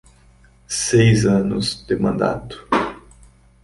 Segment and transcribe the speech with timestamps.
[0.67, 2.67] Seis anos de mandato